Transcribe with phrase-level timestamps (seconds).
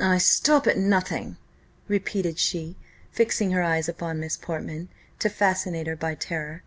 [0.00, 1.36] "I stop at nothing,"
[1.88, 2.74] repeated she,
[3.12, 6.62] fixing her eyes upon Miss Portman, to fascinate her by terror.